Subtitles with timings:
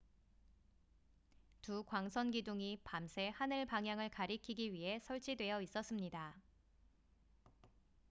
[1.61, 6.41] 두 광선 기둥이 밤새 하늘 방향을 가리키기 위해 설치되어 있었습니다